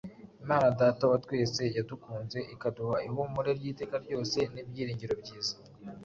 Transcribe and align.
Imana 0.43 0.67
Data 0.81 1.03
wa 1.11 1.17
twese 1.25 1.61
yadukunze, 1.77 2.37
ikaduha 2.53 2.95
ihumure 3.07 3.49
ry’iteka 3.59 3.95
ryose 4.05 4.39
n’ibyiringiro 4.53 5.13
byiza, 5.21 5.55